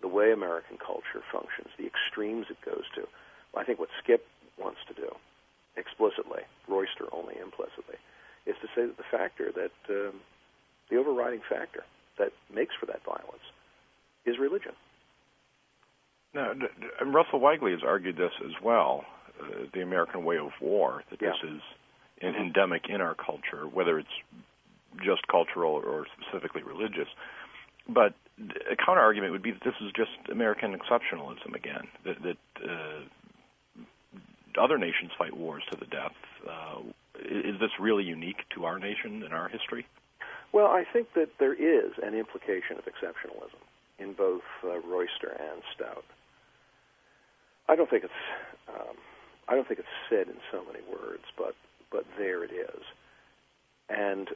the 0.00 0.08
way 0.08 0.30
American 0.30 0.76
culture 0.78 1.24
functions, 1.32 1.68
the 1.76 1.86
extremes 1.86 2.46
it 2.50 2.60
goes 2.64 2.84
to. 2.94 3.08
I 3.56 3.64
think 3.64 3.80
what 3.80 3.88
Skip 4.02 4.24
wants 4.56 4.78
to 4.86 4.94
do, 4.94 5.10
explicitly, 5.76 6.42
Royster 6.68 7.08
only 7.10 7.34
implicitly, 7.40 7.96
is 8.46 8.54
to 8.62 8.68
say 8.76 8.86
that 8.86 8.96
the 8.96 9.10
factor 9.10 9.50
that 9.50 9.74
um, 9.90 10.20
the 10.90 10.96
overriding 10.96 11.40
factor 11.48 11.84
that 12.18 12.32
makes 12.52 12.74
for 12.78 12.86
that 12.86 13.02
violence 13.04 13.42
is 14.24 14.38
religion. 14.38 14.72
Now, 16.34 16.52
Russell 17.04 17.40
Weigley 17.40 17.72
has 17.72 17.80
argued 17.86 18.16
this 18.16 18.32
as 18.44 18.52
well, 18.62 19.04
uh, 19.40 19.64
the 19.72 19.82
American 19.82 20.24
way 20.24 20.36
of 20.38 20.50
war, 20.60 21.02
that 21.10 21.20
yeah. 21.20 21.30
this 21.30 21.50
is 21.52 21.60
endemic 22.22 22.88
in 22.88 23.00
our 23.00 23.14
culture, 23.14 23.66
whether 23.66 23.98
it's 23.98 24.08
just 25.04 25.26
cultural 25.28 25.72
or 25.72 26.06
specifically 26.20 26.62
religious. 26.62 27.08
But 27.88 28.14
a 28.70 28.76
counter 28.76 29.00
argument 29.00 29.32
would 29.32 29.42
be 29.42 29.52
that 29.52 29.64
this 29.64 29.74
is 29.80 29.90
just 29.96 30.10
American 30.30 30.76
exceptionalism 30.76 31.54
again. 31.54 31.88
That, 32.04 32.22
that 32.22 32.68
uh, 32.68 33.80
other 34.60 34.78
nations 34.78 35.12
fight 35.16 35.36
wars 35.36 35.62
to 35.70 35.76
the 35.76 35.86
death. 35.86 36.12
Uh, 36.48 36.80
is 37.24 37.58
this 37.60 37.70
really 37.80 38.04
unique 38.04 38.44
to 38.54 38.64
our 38.64 38.78
nation 38.78 39.22
and 39.22 39.32
our 39.32 39.48
history? 39.48 39.86
Well, 40.52 40.66
I 40.66 40.84
think 40.92 41.12
that 41.14 41.30
there 41.38 41.54
is 41.54 41.92
an 42.02 42.14
implication 42.14 42.78
of 42.78 42.84
exceptionalism 42.84 43.60
in 43.98 44.12
both 44.12 44.42
uh, 44.64 44.78
Royster 44.80 45.28
and 45.28 45.62
Stout. 45.74 46.04
I 47.68 47.76
don't 47.76 47.90
think 47.90 48.04
it's 48.04 48.12
um, 48.68 48.96
I 49.48 49.54
don't 49.54 49.66
think 49.66 49.80
it's 49.80 49.88
said 50.08 50.28
in 50.28 50.40
so 50.50 50.64
many 50.64 50.84
words, 50.90 51.24
but 51.36 51.54
but 51.90 52.04
there 52.16 52.44
it 52.44 52.52
is. 52.52 52.82
And 53.88 54.28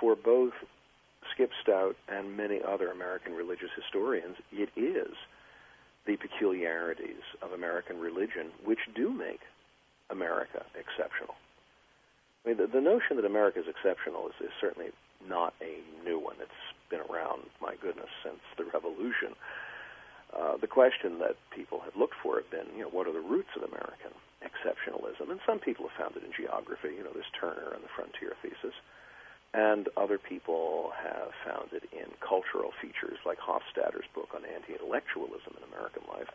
for 0.00 0.14
both 0.16 0.52
Skip 1.32 1.50
Stout 1.62 1.96
and 2.08 2.36
many 2.36 2.60
other 2.66 2.90
American 2.90 3.32
religious 3.34 3.70
historians, 3.74 4.36
it 4.52 4.70
is 4.76 5.14
the 6.06 6.16
peculiarities 6.16 7.22
of 7.42 7.52
American 7.52 7.98
religion 7.98 8.48
which 8.64 8.80
do 8.94 9.10
make 9.10 9.40
America 10.10 10.64
exceptional. 10.74 11.34
I 12.44 12.48
mean, 12.48 12.58
the, 12.58 12.66
the 12.66 12.80
notion 12.80 13.16
that 13.16 13.24
America 13.24 13.60
is 13.60 13.66
exceptional 13.68 14.28
is, 14.28 14.34
is 14.46 14.52
certainly 14.60 14.90
not 15.28 15.54
a 15.60 15.80
new 16.04 16.18
one. 16.18 16.36
It's 16.40 16.50
been 16.88 17.00
around, 17.00 17.42
my 17.60 17.74
goodness, 17.80 18.08
since 18.24 18.40
the 18.56 18.64
Revolution. 18.64 19.32
Uh, 19.32 19.67
the 20.60 20.66
question 20.66 21.18
that 21.18 21.36
people 21.54 21.80
have 21.80 21.94
looked 21.94 22.16
for 22.22 22.36
have 22.36 22.50
been, 22.50 22.66
you 22.76 22.82
know, 22.82 22.90
what 22.90 23.06
are 23.06 23.12
the 23.12 23.22
roots 23.22 23.54
of 23.56 23.62
American 23.62 24.10
exceptionalism? 24.42 25.30
And 25.30 25.40
some 25.46 25.58
people 25.58 25.88
have 25.88 25.96
found 25.96 26.16
it 26.16 26.26
in 26.26 26.32
geography. 26.34 26.94
You 26.96 27.04
know, 27.04 27.14
there's 27.14 27.30
Turner 27.38 27.72
and 27.74 27.82
the 27.82 27.92
Frontier 27.94 28.34
Thesis 28.42 28.74
and 29.54 29.88
other 29.96 30.18
people 30.18 30.92
have 31.02 31.32
found 31.44 31.72
it 31.72 31.88
in 31.92 32.06
cultural 32.20 32.70
features 32.82 33.18
like 33.24 33.38
Hofstadter's 33.38 34.04
book 34.14 34.28
on 34.34 34.42
anti-intellectualism 34.44 35.56
in 35.56 35.62
American 35.72 36.02
life. 36.08 36.28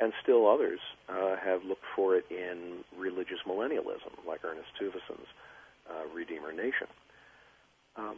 And 0.00 0.12
still 0.20 0.50
others 0.50 0.80
uh, 1.08 1.36
have 1.36 1.62
looked 1.62 1.86
for 1.94 2.16
it 2.16 2.24
in 2.30 2.82
religious 2.98 3.38
millennialism, 3.46 4.10
like 4.26 4.44
Ernest 4.44 4.68
Tuveson's 4.80 5.28
uh, 5.88 6.12
Redeemer 6.12 6.52
Nation. 6.52 6.88
Um, 7.96 8.16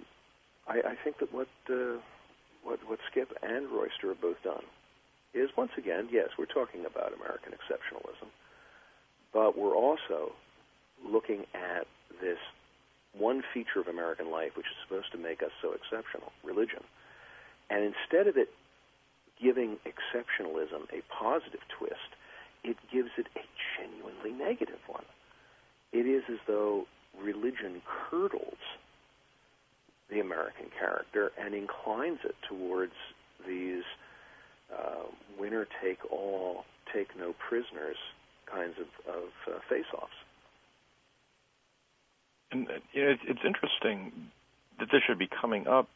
I, 0.66 0.78
I, 0.78 0.94
think 1.04 1.18
that 1.18 1.34
what, 1.34 1.48
uh, 1.68 2.00
what, 2.66 2.80
what 2.88 2.98
Skip 3.10 3.32
and 3.42 3.70
Royster 3.70 4.08
have 4.08 4.20
both 4.20 4.42
done 4.42 4.64
is, 5.32 5.50
once 5.56 5.70
again, 5.78 6.08
yes, 6.10 6.30
we're 6.36 6.46
talking 6.46 6.84
about 6.84 7.12
American 7.14 7.52
exceptionalism, 7.52 8.26
but 9.32 9.56
we're 9.56 9.76
also 9.76 10.32
looking 11.04 11.46
at 11.54 11.86
this 12.20 12.38
one 13.16 13.42
feature 13.54 13.80
of 13.80 13.86
American 13.86 14.30
life 14.30 14.56
which 14.56 14.66
is 14.66 14.76
supposed 14.82 15.12
to 15.12 15.18
make 15.18 15.42
us 15.42 15.50
so 15.62 15.72
exceptional 15.72 16.32
religion. 16.42 16.82
And 17.70 17.84
instead 17.84 18.26
of 18.26 18.36
it 18.36 18.48
giving 19.40 19.76
exceptionalism 19.86 20.90
a 20.92 21.02
positive 21.12 21.60
twist, 21.78 22.16
it 22.64 22.76
gives 22.92 23.10
it 23.16 23.26
a 23.36 23.44
genuinely 23.76 24.32
negative 24.32 24.80
one. 24.86 25.04
It 25.92 26.06
is 26.06 26.24
as 26.28 26.38
though 26.46 26.86
religion 27.22 27.80
curdles 27.86 28.58
the 30.10 30.20
American 30.20 30.66
character 30.78 31.32
and 31.38 31.54
inclines 31.54 32.18
it 32.24 32.34
towards 32.48 32.92
these 33.46 33.82
uh, 34.72 35.04
winner 35.38 35.66
take 35.82 35.98
all, 36.10 36.64
take 36.92 37.08
no 37.18 37.34
prisoners 37.48 37.96
kinds 38.50 38.74
of, 38.78 39.14
of 39.14 39.28
uh, 39.48 39.58
face 39.68 39.84
offs. 39.94 40.12
And 42.52 42.68
you 42.92 43.04
know, 43.04 43.14
it's, 43.26 43.40
interesting 43.44 44.12
that 44.78 44.88
this 44.92 45.02
should 45.06 45.18
be 45.18 45.28
coming 45.28 45.66
up. 45.66 45.88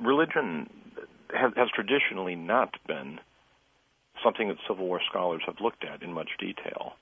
Religion 0.00 0.70
has 1.30 1.68
traditionally 1.74 2.34
not 2.34 2.70
been 2.86 3.20
something 4.24 4.48
that 4.48 4.56
Civil 4.66 4.86
War 4.86 5.00
scholars 5.08 5.42
have 5.46 5.56
looked 5.60 5.84
at 5.84 6.02
in 6.02 6.12
much 6.12 6.30
detail. 6.38 6.94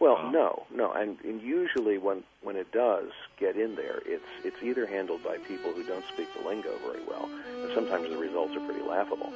Well, 0.00 0.30
no, 0.30 0.64
no, 0.72 0.92
and, 0.92 1.18
and 1.24 1.42
usually 1.42 1.98
when 1.98 2.22
when 2.42 2.54
it 2.54 2.70
does 2.70 3.10
get 3.36 3.56
in 3.56 3.74
there, 3.74 4.00
it's 4.06 4.24
it's 4.44 4.62
either 4.62 4.86
handled 4.86 5.24
by 5.24 5.38
people 5.38 5.72
who 5.72 5.82
don't 5.82 6.04
speak 6.12 6.28
the 6.38 6.48
lingo 6.48 6.70
very 6.86 7.02
well, 7.04 7.28
and 7.62 7.72
sometimes 7.74 8.08
the 8.08 8.16
results 8.16 8.54
are 8.54 8.64
pretty 8.64 8.82
laughable, 8.82 9.32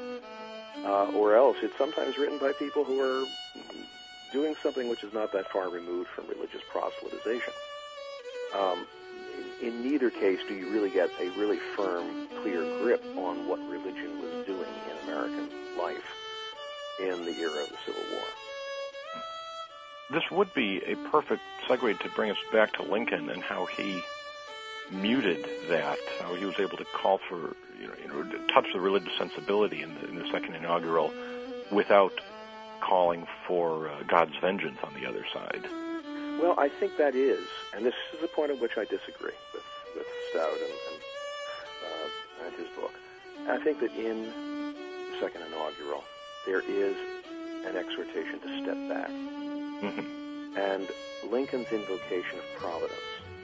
uh, 0.85 1.11
or 1.17 1.35
else 1.35 1.57
it's 1.63 1.77
sometimes 1.77 2.17
written 2.17 2.39
by 2.39 2.53
people 2.53 2.85
who 2.85 3.01
are 3.01 3.27
doing 4.33 4.55
something 4.63 4.89
which 4.89 5.03
is 5.03 5.13
not 5.13 5.33
that 5.33 5.51
far 5.51 5.69
removed 5.69 6.09
from 6.09 6.29
religious 6.29 6.63
proselytization. 6.73 7.53
Um, 8.55 8.87
in 9.63 9.83
neither 9.83 10.11
case 10.11 10.41
do 10.49 10.55
you 10.55 10.69
really 10.71 10.91
get 10.91 11.11
a 11.21 11.29
really 11.39 11.59
firm, 11.77 12.29
clear 12.43 12.63
grip 12.79 13.03
on 13.17 13.49
what 13.49 13.59
religion 13.69 14.21
was 14.21 14.47
doing 14.47 14.71
in 14.91 15.09
American 15.09 15.49
life 15.79 16.05
in 17.01 17.25
the 17.25 17.33
era 17.39 17.63
of 17.63 17.69
the 17.69 17.77
Civil 17.85 18.03
War. 18.13 18.22
This 20.13 20.31
would 20.31 20.53
be 20.53 20.83
a 20.85 20.95
perfect 21.11 21.41
segue 21.67 21.99
to 22.01 22.09
bring 22.11 22.31
us 22.31 22.37
back 22.53 22.75
to 22.75 22.83
Lincoln 22.83 23.31
and 23.31 23.43
how 23.43 23.65
he 23.65 24.03
muted 24.91 25.47
that, 25.69 25.99
how 26.21 26.35
he 26.35 26.45
was 26.45 26.61
able 26.61 26.77
to 26.77 26.85
call 26.85 27.19
for, 27.29 27.57
you 27.81 27.89
know, 27.89 27.95
you 28.03 28.09
know 28.09 28.47
touch 28.53 28.67
the 28.75 28.81
religious 28.81 29.17
sensibility 29.17 29.81
in 29.81 29.95
the, 29.95 30.09
in 30.09 30.17
the 30.17 30.27
second 30.31 30.55
inaugural 30.55 31.11
without 31.71 32.13
calling 32.81 33.27
for 33.47 33.89
uh, 33.89 34.03
God's 34.07 34.37
vengeance 34.39 34.77
on 34.83 34.93
the 35.01 35.07
other 35.07 35.25
side. 35.33 35.65
Well, 36.39 36.57
I 36.59 36.69
think 36.69 36.99
that 36.99 37.15
is, 37.15 37.47
and 37.75 37.87
this 37.87 37.95
is 38.13 38.23
a 38.23 38.29
point 38.29 38.51
at 38.51 38.61
which 38.61 38.77
I 38.77 38.85
disagree 38.85 39.33
with, 39.55 39.65
with 39.97 40.07
Stout 40.31 40.53
and, 40.53 40.63
and, 40.63 41.03
uh, 41.87 42.47
and 42.47 42.55
his 42.57 42.69
book. 42.77 42.93
I 43.49 43.65
think 43.65 43.81
that 43.81 43.93
in 43.93 44.25
the 45.13 45.21
second 45.21 45.41
inaugural, 45.43 46.05
there 46.45 46.61
is 46.61 46.97
an 47.65 47.77
exhortation 47.77 48.41
to 48.41 48.63
step 48.63 48.77
back. 48.91 49.42
Mm-hmm. 49.83 50.57
And 50.57 50.89
Lincoln's 51.31 51.71
invocation 51.73 52.39
of 52.39 52.45
providence 52.57 53.01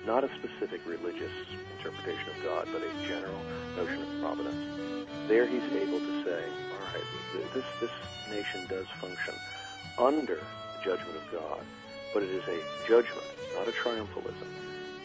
not 0.09 0.25
a 0.25 0.31
specific 0.41 0.81
religious 0.87 1.33
interpretation 1.77 2.31
of 2.35 2.43
God, 2.43 2.69
but 2.73 2.81
a 2.81 3.07
general 3.07 3.39
notion 3.77 4.01
of 4.01 4.21
providence. 4.23 5.07
There 5.29 5.47
he's 5.47 5.63
able 5.71 5.99
to 5.99 6.25
say, 6.25 6.45
all 6.73 6.95
right, 6.95 7.53
this, 7.53 7.65
this 7.79 7.91
nation 8.31 8.67
does 8.69 8.87
function 9.03 9.35
under 9.99 10.37
the 10.37 10.83
judgment 10.83 11.15
of 11.15 11.31
God, 11.31 11.61
but 12.15 12.23
it 12.23 12.31
is 12.31 12.43
a 12.49 12.59
judgment, 12.89 13.27
not 13.55 13.69
a 13.69 13.73
triumphalism, 13.73 14.49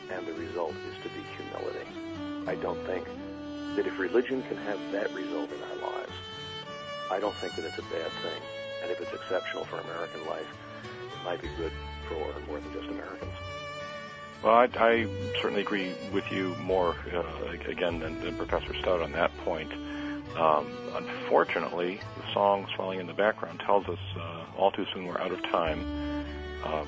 and 0.09 0.25
the 0.25 0.33
result 0.33 0.73
is 0.89 0.95
to 1.03 1.09
be 1.09 1.21
humility. 1.35 2.47
I 2.47 2.55
don't 2.55 2.79
think 2.85 3.05
that 3.75 3.85
if 3.85 3.99
religion 3.99 4.41
can 4.43 4.57
have 4.57 4.79
that 4.93 5.13
result 5.13 5.49
in 5.51 5.61
our 5.63 5.91
lives, 5.91 6.13
I 7.11 7.19
don't 7.19 7.35
think 7.35 7.55
that 7.55 7.65
it's 7.65 7.77
a 7.77 7.91
bad 7.91 8.11
thing. 8.23 8.41
And 8.83 8.91
if 8.91 9.01
it's 9.01 9.13
exceptional 9.13 9.65
for 9.65 9.79
American 9.79 10.25
life, 10.27 10.47
it 10.83 11.23
might 11.23 11.41
be 11.41 11.47
good 11.57 11.71
for 12.07 12.15
more 12.47 12.59
than 12.59 12.73
just 12.73 12.89
Americans. 12.89 13.31
Well, 14.43 14.53
I, 14.53 14.69
I 14.75 15.07
certainly 15.41 15.61
agree 15.61 15.95
with 16.11 16.29
you 16.29 16.53
more, 16.61 16.97
uh, 17.13 17.47
again, 17.67 17.99
than, 17.99 18.19
than, 18.19 18.35
Professor 18.35 18.73
Stout 18.73 19.01
on 19.01 19.13
that 19.13 19.35
point. 19.37 19.71
Um, 20.35 20.67
unfortunately, 20.95 22.01
the 22.17 22.33
song 22.33 22.67
swelling 22.75 22.99
in 22.99 23.07
the 23.07 23.13
background 23.13 23.61
tells 23.61 23.87
us 23.87 23.99
uh, 24.19 24.43
all 24.57 24.71
too 24.71 24.85
soon 24.93 25.05
we're 25.05 25.19
out 25.19 25.31
of 25.31 25.41
time. 25.43 26.25
Um, 26.65 26.87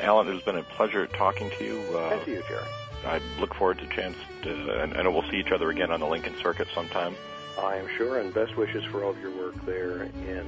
Alan, 0.00 0.28
it 0.28 0.34
has 0.34 0.42
been 0.42 0.56
a 0.56 0.62
pleasure 0.62 1.08
talking 1.08 1.50
to 1.58 1.64
you. 1.64 1.80
Uh, 1.96 2.10
Thank 2.10 2.28
you, 2.28 2.42
Jerry. 2.46 2.66
I 3.04 3.20
look 3.40 3.54
forward 3.54 3.78
to 3.78 3.86
a 3.86 3.88
chance 3.88 4.16
to, 4.42 4.82
and, 4.82 4.92
and 4.92 5.12
we'll 5.12 5.28
see 5.28 5.38
each 5.38 5.50
other 5.50 5.70
again 5.70 5.90
on 5.90 5.98
the 5.98 6.06
Lincoln 6.06 6.36
Circuit 6.40 6.68
sometime. 6.72 7.16
I 7.58 7.76
am 7.76 7.88
sure, 7.96 8.18
and 8.18 8.32
best 8.32 8.56
wishes 8.56 8.84
for 8.84 9.04
all 9.04 9.10
of 9.10 9.20
your 9.20 9.30
work 9.36 9.54
there 9.66 10.02
in 10.02 10.46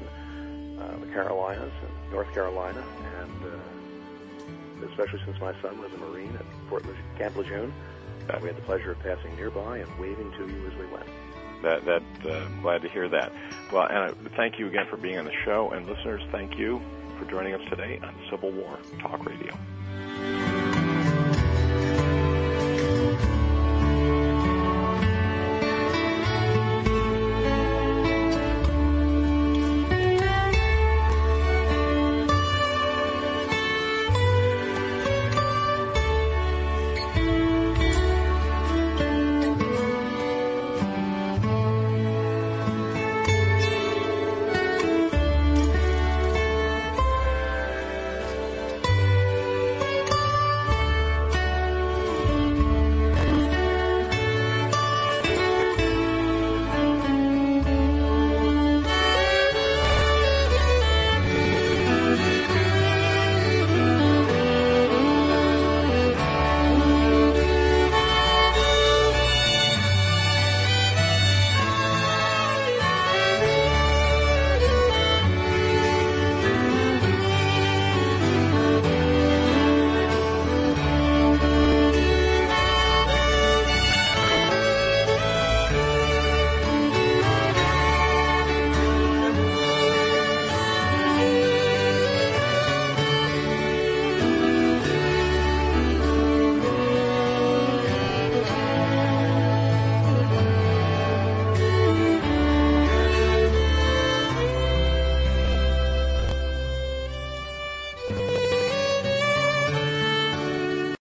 uh, 0.80 0.96
the 0.99 1.06
Carolinas 1.06 1.73
and 1.82 2.12
North 2.12 2.32
Carolina, 2.32 2.84
and 3.20 3.44
uh, 3.44 4.87
especially 4.88 5.20
since 5.25 5.38
my 5.40 5.52
son 5.62 5.80
was 5.80 5.92
a 5.92 5.99
Marine 5.99 6.34
at 6.34 6.44
Fort 6.68 6.84
Le- 6.87 6.94
Camp 7.18 7.37
Lejeune. 7.37 7.73
Uh, 8.28 8.38
we 8.40 8.49
had 8.49 8.56
the 8.56 8.62
pleasure 8.62 8.92
of 8.92 8.99
passing 9.00 9.34
nearby 9.37 9.78
and 9.78 9.99
waving 9.99 10.30
to 10.32 10.49
you 10.49 10.66
as 10.66 10.75
we 10.78 10.87
went. 10.87 11.06
That, 11.62 11.84
that 11.84 12.02
uh, 12.30 12.49
glad 12.62 12.82
to 12.82 12.88
hear 12.88 13.08
that. 13.08 13.32
Well, 13.73 13.87
and 13.87 14.14
thank 14.37 14.58
you 14.58 14.66
again 14.66 14.87
for 14.88 14.96
being 14.96 15.18
on 15.18 15.25
the 15.25 15.32
show, 15.44 15.70
and 15.70 15.87
listeners, 15.87 16.23
thank 16.30 16.58
you 16.58 16.80
for 17.18 17.25
joining 17.26 17.54
us 17.54 17.62
today 17.70 18.00
on 18.02 18.14
Civil 18.30 18.50
War 18.52 18.78
Talk 19.00 19.25
Radio. 19.25 19.54